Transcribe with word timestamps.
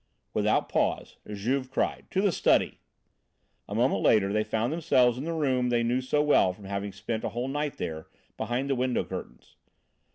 Without 0.33 0.67
pause, 0.67 1.17
Juve 1.31 1.69
cried: 1.69 2.07
"To 2.09 2.21
the 2.23 2.31
study!" 2.31 2.79
A 3.69 3.75
moment 3.75 4.01
later 4.01 4.33
they 4.33 4.43
found 4.43 4.73
themselves 4.73 5.15
in 5.15 5.25
the 5.25 5.31
room 5.33 5.69
they 5.69 5.83
knew 5.83 6.01
so 6.01 6.23
well 6.23 6.53
from 6.53 6.65
having 6.65 6.91
spent 6.91 7.23
a 7.23 7.29
whole 7.29 7.47
night 7.47 7.77
there, 7.77 8.07
behind 8.35 8.67
the 8.67 8.73
window 8.75 9.03
curtains. 9.03 9.57